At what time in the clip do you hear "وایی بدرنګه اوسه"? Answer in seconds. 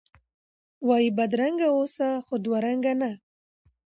0.87-2.07